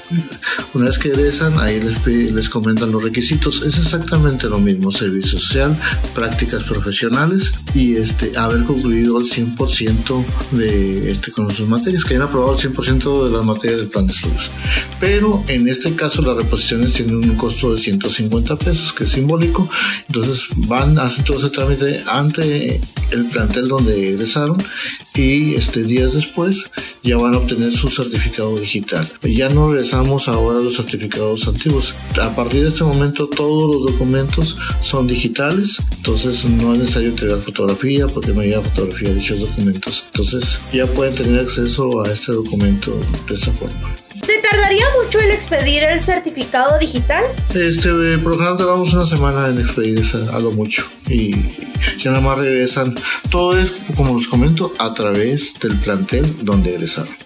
Una 0.72 0.86
vez 0.86 0.98
que 0.98 1.08
egresan, 1.08 1.58
ahí 1.58 1.80
les, 1.80 2.06
les 2.06 2.48
comentan 2.48 2.92
los 2.92 3.02
requisitos. 3.02 3.62
Es 3.62 3.78
exactamente 3.78 4.48
lo 4.48 4.58
mismo, 4.58 4.90
servicio 4.90 5.38
social, 5.38 5.78
prácticas 6.14 6.64
profesionales 6.64 7.52
y 7.74 7.96
este, 7.96 8.36
haber 8.38 8.64
concluido 8.64 9.18
el 9.18 9.26
100% 9.26 10.24
de, 10.52 11.10
este, 11.10 11.30
con 11.30 11.52
sus 11.52 11.68
materias, 11.68 12.04
que 12.04 12.14
hayan 12.14 12.28
aprobado 12.28 12.58
el 12.58 12.72
100% 12.72 13.26
de 13.26 13.30
las 13.30 13.44
materias 13.44 13.78
del 13.80 13.88
plan 13.88 14.06
de 14.06 14.12
estudios. 14.12 14.50
Pero 15.00 15.44
en 15.48 15.68
este 15.68 15.94
caso 15.94 16.22
las 16.22 16.36
reposiciones 16.36 16.92
tienen 16.94 17.16
un 17.16 17.36
costo 17.36 17.74
de 17.74 17.80
150 17.80 18.56
pesos, 18.56 18.92
que 18.92 19.04
es 19.04 19.10
simbólico. 19.10 19.68
Entonces 20.08 20.46
van, 20.56 20.98
hacen 20.98 21.24
todo 21.24 21.38
ese 21.38 21.50
trámite 21.50 22.02
ante 22.06 22.80
el 23.14 23.28
plantel 23.28 23.68
donde 23.68 24.10
egresaron 24.10 24.58
y 25.14 25.54
este, 25.54 25.84
días 25.84 26.14
después 26.14 26.70
ya 27.02 27.16
van 27.16 27.34
a 27.34 27.38
obtener 27.38 27.72
su 27.72 27.88
certificado 27.88 28.58
digital. 28.58 29.08
Ya 29.22 29.48
no 29.48 29.70
regresamos 29.70 30.28
ahora 30.28 30.58
a 30.58 30.62
los 30.62 30.76
certificados 30.76 31.46
antiguos. 31.46 31.94
A 32.20 32.34
partir 32.34 32.62
de 32.62 32.68
este 32.68 32.84
momento 32.84 33.28
todos 33.28 33.74
los 33.74 33.92
documentos 33.92 34.56
son 34.80 35.06
digitales, 35.06 35.80
entonces 35.96 36.44
no 36.44 36.74
es 36.74 36.80
necesario 36.80 37.10
entregar 37.10 37.40
fotografía 37.40 38.08
porque 38.08 38.32
no 38.32 38.42
llega 38.42 38.62
fotografía 38.62 39.10
de 39.10 39.16
dichos 39.16 39.40
documentos. 39.40 40.04
Entonces 40.06 40.60
ya 40.72 40.86
pueden 40.86 41.14
tener 41.14 41.40
acceso 41.40 42.04
a 42.04 42.10
este 42.10 42.32
documento 42.32 42.98
de 43.28 43.34
esta 43.34 43.52
forma. 43.52 44.03
¿Se 44.24 44.38
tardaría 44.38 44.86
mucho 45.02 45.20
en 45.20 45.30
expedir 45.30 45.82
el 45.82 46.00
certificado 46.00 46.78
digital? 46.78 47.22
Este, 47.54 47.90
por 48.18 48.38
lo 48.38 48.56
tardamos 48.56 48.94
una 48.94 49.04
semana 49.04 49.48
en 49.48 49.58
expedir 49.60 50.02
a 50.32 50.38
lo 50.38 50.50
mucho 50.50 50.86
y 51.08 51.34
ya 51.98 52.10
nada 52.10 52.22
más 52.22 52.38
regresan. 52.38 52.94
Todo 53.30 53.58
es, 53.58 53.72
como 53.94 54.16
les 54.16 54.26
comento, 54.26 54.72
a 54.78 54.94
través 54.94 55.52
del 55.60 55.78
plantel 55.78 56.24
donde 56.42 56.70
egresaron. 56.74 57.23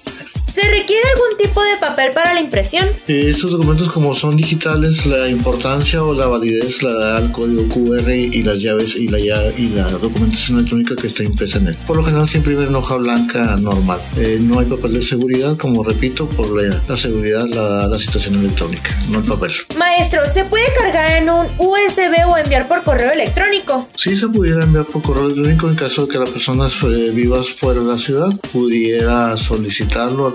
¿Se 0.61 0.69
requiere 0.71 1.05
algún 1.15 1.39
tipo 1.39 1.63
de 1.63 1.77
papel 1.77 2.13
para 2.13 2.35
la 2.35 2.41
impresión? 2.41 2.89
Eh, 3.07 3.27
estos 3.29 3.53
documentos 3.53 3.93
como 3.93 4.13
son 4.17 4.37
digitales, 4.37 5.07
la 5.07 5.29
importancia 5.29 6.03
o 6.03 6.13
la 6.13 6.27
validez 6.27 6.83
la 6.83 6.93
da 6.95 7.19
el 7.21 7.31
código 7.31 7.69
QR 7.69 8.11
y 8.11 8.43
las 8.43 8.61
llaves 8.61 8.97
y 8.97 9.07
la, 9.07 9.21
y 9.21 9.69
la 9.69 9.89
documentación 9.89 10.59
electrónica 10.59 10.97
que 10.97 11.07
está 11.07 11.23
impresa 11.23 11.59
en 11.59 11.69
él. 11.69 11.79
Por 11.87 11.95
lo 11.95 12.03
general 12.03 12.29
se 12.29 12.39
imprime 12.39 12.65
en 12.65 12.75
hoja 12.75 12.97
blanca 12.97 13.57
normal. 13.61 14.01
Eh, 14.17 14.39
no 14.41 14.59
hay 14.59 14.67
papel 14.67 14.95
de 14.95 15.01
seguridad, 15.01 15.57
como 15.57 15.85
repito, 15.85 16.29
por 16.29 16.49
la, 16.61 16.97
seguridad 16.97 17.47
la 17.47 17.63
da 17.63 17.87
la 17.87 17.99
situación 18.01 18.35
electrónica, 18.35 18.99
no 19.11 19.21
el 19.21 19.27
papel. 19.27 19.53
Maestro, 19.89 20.27
¿se 20.27 20.45
puede 20.45 20.71
cargar 20.75 21.13
en 21.13 21.31
un 21.31 21.47
USB 21.57 22.29
o 22.29 22.37
enviar 22.37 22.69
por 22.69 22.83
correo 22.83 23.11
electrónico? 23.11 23.89
Sí, 23.95 24.19
se 24.19 24.29
pudiera 24.29 24.65
enviar 24.65 24.85
por 24.85 25.01
correo 25.01 25.25
electrónico 25.25 25.67
en 25.67 25.77
caso 25.77 26.05
de 26.05 26.13
que 26.13 26.19
las 26.19 26.29
personas 26.29 26.75
eh, 26.83 27.11
vivas 27.11 27.49
fuera 27.49 27.81
de 27.81 27.87
la 27.87 27.97
ciudad 27.97 28.29
pudiera 28.53 29.35
solicitarlo 29.39 30.27
al 30.27 30.35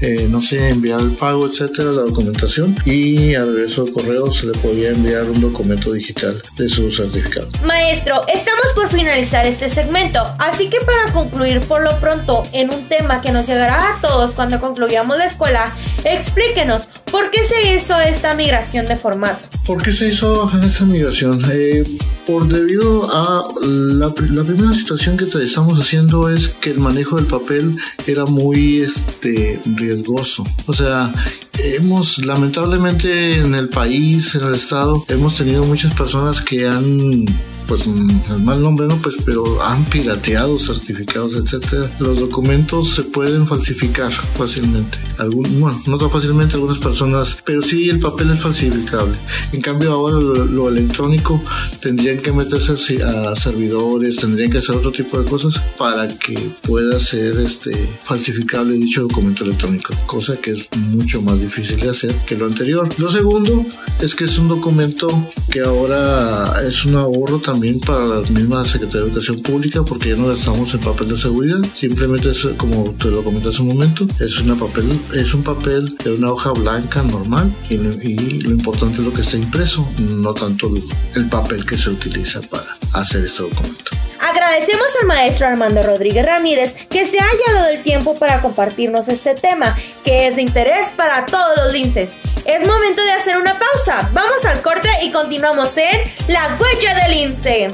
eh, 0.00 0.26
no 0.30 0.40
sé, 0.40 0.70
enviar 0.70 1.00
el 1.00 1.10
pago, 1.10 1.46
etcétera, 1.46 1.90
la 1.90 2.00
documentación 2.00 2.76
y 2.86 3.34
a 3.34 3.44
regreso 3.44 3.84
del 3.84 3.92
correo 3.92 4.30
se 4.30 4.46
le 4.46 4.52
podía 4.54 4.88
enviar 4.88 5.24
un 5.24 5.42
documento 5.42 5.92
digital 5.92 6.42
de 6.56 6.68
su 6.70 6.90
certificado. 6.90 7.48
Maestro, 7.64 8.24
estamos 8.26 8.72
por 8.74 8.88
finalizar 8.88 9.44
este 9.46 9.68
segmento, 9.68 10.24
así 10.38 10.70
que 10.70 10.78
para 10.80 11.12
concluir 11.12 11.60
por 11.60 11.82
lo 11.82 11.94
pronto 12.00 12.42
en 12.54 12.72
un 12.72 12.88
tema 12.88 13.20
que 13.20 13.32
nos 13.32 13.46
llegará 13.46 13.96
a 13.96 14.00
todos 14.00 14.32
cuando 14.32 14.60
concluyamos 14.60 15.18
la 15.18 15.26
escuela, 15.26 15.76
explíquenos 16.04 16.88
por 17.10 17.30
qué 17.30 17.44
se 17.44 17.74
hizo 17.74 17.98
esta 18.00 18.34
migración 18.34 18.77
de 18.86 18.96
formato. 18.96 19.40
¿Por 19.66 19.82
qué 19.82 19.92
se 19.92 20.08
hizo 20.08 20.50
esta 20.62 20.84
migración? 20.84 21.42
Eh, 21.50 21.84
por 22.28 22.46
debido 22.46 23.08
a 23.10 23.48
la, 23.62 24.12
primera 24.12 24.72
situación 24.74 25.16
que 25.16 25.24
estamos 25.24 25.80
haciendo 25.80 26.28
es 26.28 26.48
que 26.48 26.70
el 26.70 26.78
manejo 26.78 27.16
del 27.16 27.24
papel 27.24 27.74
era 28.06 28.26
muy 28.26 28.82
este 28.82 29.58
riesgoso 29.64 30.44
o 30.66 30.74
sea 30.74 31.10
hemos 31.54 32.18
lamentablemente 32.18 33.38
en 33.38 33.54
el 33.54 33.70
país 33.70 34.34
en 34.34 34.46
el 34.46 34.54
estado 34.54 35.06
hemos 35.08 35.36
tenido 35.36 35.64
muchas 35.64 35.94
personas 35.94 36.42
que 36.42 36.66
han 36.66 37.24
pues 37.68 37.86
el 37.86 38.42
mal 38.42 38.62
nombre 38.62 38.86
no, 38.86 38.96
pues 38.96 39.16
pero 39.24 39.62
han 39.62 39.84
pirateado 39.84 40.58
certificados, 40.58 41.36
etcétera. 41.36 41.90
Los 42.00 42.18
documentos 42.18 42.94
se 42.94 43.02
pueden 43.02 43.46
falsificar 43.46 44.10
fácilmente. 44.10 44.96
Algún, 45.18 45.60
bueno, 45.60 45.80
no 45.86 45.98
tan 45.98 46.10
fácilmente 46.10 46.54
algunas 46.54 46.78
personas, 46.78 47.38
pero 47.44 47.60
sí 47.60 47.90
el 47.90 48.00
papel 48.00 48.30
es 48.30 48.40
falsificable. 48.40 49.16
En 49.52 49.60
cambio 49.60 49.92
ahora 49.92 50.18
lo, 50.18 50.68
electrónico 50.68 51.42
tendrían 51.80 52.18
que 52.18 52.32
meterse 52.32 53.02
a 53.02 53.36
servidores, 53.36 54.16
tendrían 54.16 54.50
que 54.50 54.58
hacer 54.58 54.76
otro 54.76 54.90
tipo 54.90 55.20
de 55.20 55.28
cosas 55.28 55.60
para 55.76 56.08
que 56.08 56.34
pueda 56.62 56.98
ser 56.98 57.38
este 57.38 57.72
falsificable 58.02 58.74
dicho 58.74 59.02
documento 59.02 59.44
electrónico, 59.44 59.94
cosa 60.06 60.36
que 60.36 60.52
es 60.52 60.68
mucho 60.76 61.20
más 61.20 61.40
difícil 61.40 61.80
de 61.80 61.90
hacer 61.90 62.14
que 62.26 62.36
lo 62.36 62.46
anterior. 62.46 62.88
Lo 62.96 63.10
segundo 63.10 63.62
es 64.00 64.14
que 64.14 64.24
es 64.24 64.38
un 64.38 64.48
documento 64.48 65.08
que 65.50 65.60
ahora 65.60 66.62
es 66.66 66.84
un 66.84 66.96
ahorro 66.96 67.38
también 67.38 67.57
también 67.58 67.80
para 67.80 68.06
la 68.06 68.20
misma 68.20 68.64
Secretaría 68.64 69.00
de 69.00 69.06
Educación 69.08 69.40
Pública 69.40 69.82
porque 69.82 70.10
ya 70.10 70.14
no 70.14 70.28
gastamos 70.28 70.72
el 70.74 70.78
papel 70.78 71.08
de 71.08 71.16
seguridad, 71.16 71.58
simplemente 71.74 72.30
es 72.30 72.48
como 72.56 72.92
te 72.92 73.10
lo 73.10 73.24
comenté 73.24 73.48
hace 73.48 73.62
un 73.62 73.68
momento, 73.68 74.06
es, 74.20 74.38
una 74.38 74.54
papel, 74.54 74.88
es 75.12 75.34
un 75.34 75.42
papel 75.42 75.98
de 76.04 76.12
una 76.12 76.30
hoja 76.30 76.52
blanca 76.52 77.02
normal 77.02 77.52
y, 77.68 77.78
lo 77.78 78.52
importante 78.52 78.98
es 78.98 79.04
lo 79.04 79.12
que 79.12 79.22
está 79.22 79.36
impreso, 79.36 79.88
no 79.98 80.34
tanto 80.34 80.70
el 81.16 81.28
papel 81.28 81.66
que 81.66 81.76
se 81.76 81.90
utiliza 81.90 82.42
para 82.42 82.78
hacer 82.92 83.24
este 83.24 83.42
documento. 83.42 83.90
Agradecemos 84.28 84.88
al 85.00 85.06
maestro 85.06 85.46
Armando 85.46 85.82
Rodríguez 85.82 86.26
Ramírez 86.26 86.74
que 86.90 87.06
se 87.06 87.18
haya 87.18 87.54
dado 87.54 87.68
el 87.68 87.82
tiempo 87.82 88.18
para 88.18 88.42
compartirnos 88.42 89.08
este 89.08 89.34
tema, 89.34 89.74
que 90.04 90.26
es 90.26 90.36
de 90.36 90.42
interés 90.42 90.92
para 90.94 91.24
todos 91.24 91.56
los 91.56 91.72
linces. 91.72 92.12
Es 92.44 92.66
momento 92.66 93.02
de 93.02 93.12
hacer 93.12 93.38
una 93.38 93.58
pausa. 93.58 94.10
Vamos 94.12 94.44
al 94.44 94.60
corte 94.60 94.90
y 95.02 95.12
continuamos 95.12 95.78
en 95.78 95.96
La 96.28 96.58
Huella 96.60 96.94
del 96.94 97.12
Lince. 97.12 97.72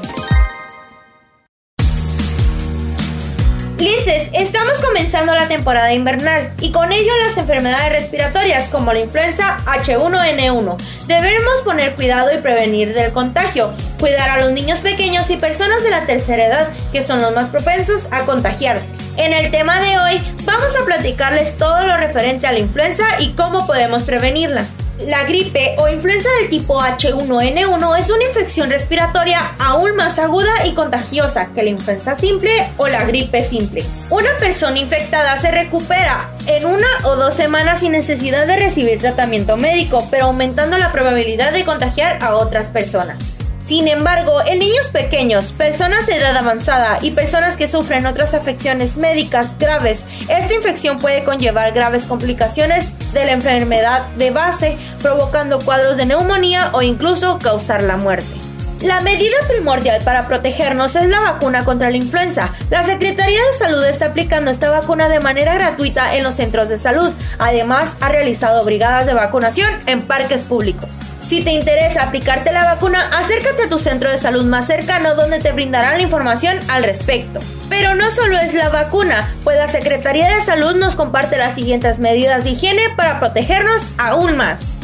Linces, 3.77 4.29
estamos 4.33 4.79
comenzando 4.79 5.35
la 5.35 5.49
temporada 5.49 5.93
invernal 5.93 6.49
y 6.61 6.71
con 6.71 6.93
ello 6.93 7.11
las 7.27 7.37
enfermedades 7.37 7.91
respiratorias 7.91 8.69
como 8.69 8.93
la 8.93 9.01
influenza 9.01 9.57
H1N1. 9.65 10.77
Debemos 11.07 11.61
poner 11.65 11.93
cuidado 11.93 12.33
y 12.33 12.37
prevenir 12.37 12.93
del 12.93 13.11
contagio, 13.11 13.73
cuidar 13.99 14.29
a 14.29 14.41
los 14.41 14.53
niños 14.53 14.79
pequeños 14.79 15.29
y 15.29 15.35
personas 15.35 15.83
de 15.83 15.89
la 15.89 16.05
tercera 16.05 16.45
edad 16.45 16.69
que 16.93 17.03
son 17.03 17.21
los 17.21 17.35
más 17.35 17.49
propensos 17.49 18.07
a 18.11 18.21
contagiarse. 18.21 18.95
En 19.17 19.33
el 19.33 19.51
tema 19.51 19.81
de 19.81 19.97
hoy 19.97 20.21
vamos 20.45 20.73
a 20.81 20.85
platicarles 20.85 21.57
todo 21.57 21.85
lo 21.85 21.97
referente 21.97 22.47
a 22.47 22.53
la 22.53 22.59
influenza 22.59 23.03
y 23.19 23.33
cómo 23.33 23.67
podemos 23.67 24.03
prevenirla. 24.03 24.65
La 24.99 25.25
gripe 25.25 25.75
o 25.77 25.89
influenza 25.89 26.29
del 26.39 26.49
tipo 26.49 26.79
H1N1 26.79 27.99
es 27.99 28.09
una 28.09 28.23
infección 28.23 28.69
respiratoria 28.69 29.41
aún 29.59 29.95
más 29.97 30.19
aguda 30.19 30.65
y 30.65 30.73
contagiosa 30.73 31.49
que 31.53 31.63
la 31.63 31.71
influenza 31.71 32.15
simple 32.15 32.51
o 32.77 32.87
la 32.87 33.03
gripe 33.03 33.43
simple. 33.43 33.83
Una 34.09 34.29
persona 34.39 34.79
infectada 34.79 35.35
se 35.35 35.51
recupera 35.51 36.31
en 36.47 36.65
una 36.65 36.87
o 37.03 37.17
dos 37.17 37.33
semanas 37.33 37.81
sin 37.81 37.91
necesidad 37.91 38.47
de 38.47 38.55
recibir 38.55 38.99
tratamiento 38.99 39.57
médico, 39.57 40.07
pero 40.09 40.25
aumentando 40.25 40.77
la 40.77 40.93
probabilidad 40.93 41.51
de 41.51 41.65
contagiar 41.65 42.19
a 42.21 42.35
otras 42.35 42.69
personas. 42.69 43.34
Sin 43.65 43.87
embargo, 43.87 44.41
en 44.45 44.59
niños 44.59 44.89
pequeños, 44.89 45.51
personas 45.51 46.05
de 46.05 46.17
edad 46.17 46.37
avanzada 46.37 46.99
y 47.01 47.09
personas 47.11 47.55
que 47.55 47.67
sufren 47.67 48.05
otras 48.05 48.35
afecciones 48.35 48.95
médicas 48.97 49.57
graves, 49.57 50.05
esta 50.29 50.53
infección 50.53 50.99
puede 50.99 51.23
conllevar 51.23 51.71
graves 51.71 52.05
complicaciones 52.05 52.91
de 53.13 53.25
la 53.25 53.31
enfermedad 53.31 54.05
de 54.17 54.29
base, 54.29 54.77
provocando 55.01 55.57
cuadros 55.57 55.97
de 55.97 56.05
neumonía 56.05 56.69
o 56.73 56.83
incluso 56.83 57.39
causar 57.39 57.81
la 57.81 57.97
muerte. 57.97 58.35
La 58.83 59.01
medida 59.01 59.35
primordial 59.47 59.99
para 60.03 60.27
protegernos 60.27 60.95
es 60.95 61.09
la 61.09 61.21
vacuna 61.21 61.65
contra 61.65 61.89
la 61.89 61.97
influenza. 61.97 62.53
La 62.69 62.83
Secretaría 62.83 63.39
de 63.39 63.57
Salud 63.57 63.83
está 63.83 64.07
aplicando 64.07 64.51
esta 64.51 64.69
vacuna 64.69 65.09
de 65.09 65.21
manera 65.21 65.55
gratuita 65.55 66.15
en 66.15 66.23
los 66.23 66.35
centros 66.35 66.69
de 66.69 66.77
salud. 66.77 67.11
Además, 67.39 67.93
ha 67.99 68.09
realizado 68.09 68.63
brigadas 68.63 69.07
de 69.07 69.15
vacunación 69.15 69.71
en 69.87 70.03
parques 70.03 70.43
públicos. 70.43 70.99
Si 71.27 71.41
te 71.41 71.51
interesa 71.51 72.03
aplicarte 72.03 72.51
la 72.51 72.65
vacuna, 72.65 73.09
acércate 73.17 73.63
a 73.63 73.69
tu 73.69 73.79
centro 73.79 74.11
de 74.11 74.19
salud 74.19 74.45
más 74.45 74.67
cercano 74.67 75.15
donde 75.15 75.39
te 75.39 75.53
brindarán 75.53 75.97
la 75.97 76.03
información 76.03 76.59
al 76.67 76.83
respecto. 76.83 77.39
Pero 77.67 77.95
no 77.95 78.11
solo 78.11 78.37
es 78.37 78.53
la 78.53 78.69
vacuna, 78.69 79.27
pues 79.43 79.57
la 79.57 79.67
Secretaría 79.67 80.29
de 80.29 80.41
Salud 80.41 80.75
nos 80.75 80.95
comparte 80.95 81.37
las 81.37 81.55
siguientes 81.55 81.97
medidas 81.97 82.43
de 82.43 82.51
higiene 82.51 82.91
para 82.95 83.19
protegernos 83.19 83.87
aún 83.97 84.37
más. 84.37 84.77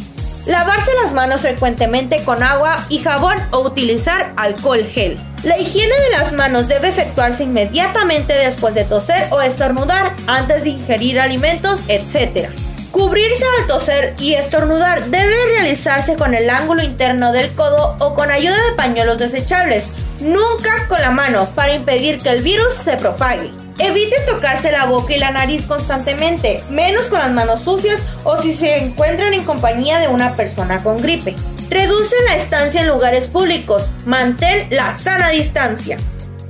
Lavarse 0.48 0.90
las 1.04 1.14
manos 1.14 1.42
frecuentemente 1.42 2.24
con 2.24 2.42
agua 2.42 2.84
y 2.90 2.98
jabón 2.98 3.38
o 3.52 3.60
utilizar 3.60 4.34
alcohol 4.36 4.84
gel. 4.84 5.20
La 5.44 5.60
higiene 5.60 5.94
de 5.96 6.18
las 6.18 6.34
manos 6.34 6.68
debe 6.68 6.90
efectuarse 6.90 7.44
inmediatamente 7.44 8.34
después 8.34 8.74
de 8.74 8.84
toser 8.84 9.28
o 9.30 9.42
estornudar, 9.42 10.14
antes 10.26 10.64
de 10.64 10.72
ingerir 10.72 11.20
alimentos, 11.20 11.84
etc. 11.88 12.50
Cubrirse 12.92 13.46
al 13.60 13.68
toser 13.68 14.16
y 14.20 14.34
estornudar 14.34 15.06
debe 15.06 15.34
realizarse 15.54 16.16
con 16.16 16.34
el 16.34 16.50
ángulo 16.50 16.84
interno 16.84 17.32
del 17.32 17.52
codo 17.54 17.96
o 18.00 18.14
con 18.14 18.30
ayuda 18.32 18.58
de 18.70 18.76
pañuelos 18.76 19.18
desechables, 19.18 19.88
nunca 20.20 20.88
con 20.90 21.02
la 21.02 21.12
mano 21.12 21.48
para 21.56 21.74
impedir 21.74 22.20
que 22.20 22.30
el 22.30 22.42
virus 22.42 22.74
se 22.74 22.98
propague. 22.98 23.52
Evite 23.80 24.20
tocarse 24.28 24.74
la 24.74 24.86
boca 24.86 25.14
y 25.14 25.20
la 25.20 25.32
nariz 25.32 25.66
constantemente, 25.66 26.62
menos 26.70 27.08
con 27.08 27.20
las 27.20 27.32
manos 27.32 27.62
sucias 27.62 28.02
o 28.26 28.38
si 28.38 28.54
se 28.54 28.78
encuentran 28.78 29.34
en 29.34 29.46
compañía 29.46 30.00
de 30.00 30.10
una 30.10 30.36
persona 30.36 30.84
con 30.84 30.98
gripe. 30.98 31.36
Reduce 31.70 32.16
la 32.28 32.36
estancia 32.36 32.82
en 32.82 32.90
lugares 32.90 33.30
públicos, 33.30 33.92
mantén 34.06 34.68
la 34.70 34.92
sana 34.92 35.30
distancia. 35.30 35.98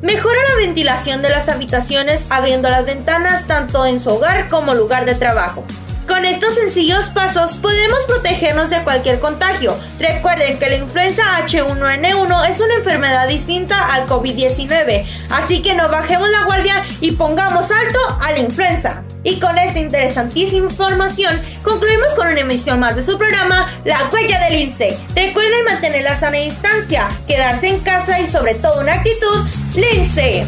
Mejora 0.01 0.39
la 0.49 0.65
ventilación 0.65 1.21
de 1.21 1.29
las 1.29 1.47
habitaciones 1.47 2.25
abriendo 2.31 2.67
las 2.67 2.85
ventanas 2.87 3.45
tanto 3.45 3.85
en 3.85 3.99
su 3.99 4.09
hogar 4.09 4.49
como 4.49 4.73
lugar 4.73 5.05
de 5.05 5.13
trabajo. 5.13 5.63
Con 6.07 6.25
estos 6.25 6.55
sencillos 6.55 7.09
pasos 7.09 7.57
podemos 7.57 8.03
protegernos 8.05 8.69
de 8.69 8.81
cualquier 8.83 9.19
contagio. 9.19 9.77
Recuerden 9.99 10.57
que 10.59 10.69
la 10.69 10.77
influenza 10.77 11.23
H1N1 11.45 12.49
es 12.49 12.59
una 12.59 12.75
enfermedad 12.75 13.27
distinta 13.27 13.87
al 13.93 14.07
COVID-19, 14.07 15.05
así 15.29 15.61
que 15.61 15.75
no 15.75 15.89
bajemos 15.89 16.29
la 16.29 16.43
guardia 16.43 16.83
y 16.99 17.11
pongamos 17.11 17.71
alto 17.71 17.99
a 18.21 18.31
la 18.31 18.39
influenza. 18.39 19.03
Y 19.23 19.39
con 19.39 19.57
esta 19.57 19.79
interesantísima 19.79 20.67
información 20.67 21.39
concluimos 21.63 22.15
con 22.15 22.27
una 22.27 22.41
emisión 22.41 22.79
más 22.79 22.95
de 22.95 23.03
su 23.03 23.17
programa 23.17 23.71
La 23.85 24.09
huella 24.11 24.39
del 24.45 24.53
lince. 24.53 24.97
Recuerden 25.15 25.65
mantener 25.65 26.03
la 26.03 26.15
sana 26.15 26.39
distancia, 26.39 27.07
quedarse 27.27 27.67
en 27.67 27.79
casa 27.81 28.19
y 28.19 28.27
sobre 28.27 28.55
todo 28.55 28.81
una 28.81 28.93
actitud 28.93 29.47
lince. 29.75 30.45